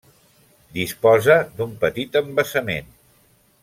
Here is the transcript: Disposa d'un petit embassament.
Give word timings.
Disposa 0.77 1.37
d'un 1.59 1.77
petit 1.87 2.21
embassament. 2.25 2.95